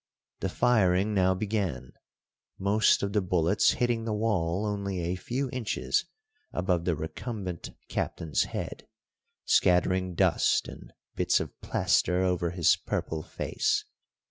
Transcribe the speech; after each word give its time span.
The 0.39 0.49
firing 0.49 1.13
now 1.13 1.35
began, 1.35 1.93
most 2.57 3.03
of 3.03 3.13
the 3.13 3.21
bullets 3.21 3.73
hitting 3.73 4.03
the 4.03 4.15
wall 4.15 4.65
only 4.65 4.99
a 4.99 5.15
few 5.15 5.47
inches 5.51 6.05
above 6.51 6.85
the 6.85 6.95
recumbent 6.95 7.69
Captain's 7.87 8.45
head, 8.45 8.87
scattering 9.45 10.15
dust 10.15 10.67
and 10.67 10.91
bits 11.13 11.39
of 11.39 11.55
plaster 11.61 12.23
over 12.23 12.49
his 12.49 12.75
purple 12.75 13.21
face. 13.21 13.85